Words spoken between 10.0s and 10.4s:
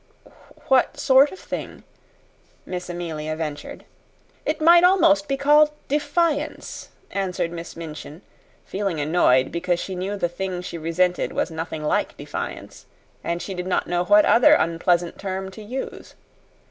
the